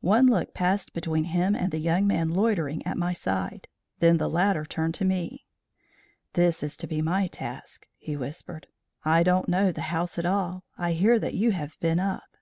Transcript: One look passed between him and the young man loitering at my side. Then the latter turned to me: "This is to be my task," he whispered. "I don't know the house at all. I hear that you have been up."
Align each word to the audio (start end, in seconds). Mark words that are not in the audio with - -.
One 0.00 0.26
look 0.26 0.54
passed 0.54 0.92
between 0.92 1.22
him 1.22 1.54
and 1.54 1.70
the 1.70 1.78
young 1.78 2.04
man 2.04 2.30
loitering 2.30 2.84
at 2.84 2.96
my 2.96 3.12
side. 3.12 3.68
Then 4.00 4.16
the 4.16 4.28
latter 4.28 4.64
turned 4.64 4.94
to 4.94 5.04
me: 5.04 5.46
"This 6.32 6.64
is 6.64 6.76
to 6.78 6.88
be 6.88 7.00
my 7.00 7.28
task," 7.28 7.86
he 7.96 8.16
whispered. 8.16 8.66
"I 9.04 9.22
don't 9.22 9.48
know 9.48 9.70
the 9.70 9.82
house 9.82 10.18
at 10.18 10.26
all. 10.26 10.64
I 10.76 10.94
hear 10.94 11.16
that 11.20 11.34
you 11.34 11.52
have 11.52 11.78
been 11.78 12.00
up." 12.00 12.36